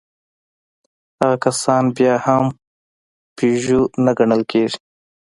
هغه 1.19 1.37
کسان 1.45 1.83
بيا 1.95 2.13
هم 2.25 2.45
پيژو 3.37 3.81
نه 4.05 4.11
ګڼل 4.17 4.41
کېږي. 4.51 4.77